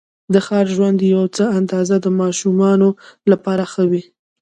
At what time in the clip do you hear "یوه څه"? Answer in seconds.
1.13-1.43